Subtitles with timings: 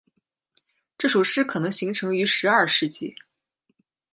[0.97, 3.13] 这首诗可能形成于十二世纪。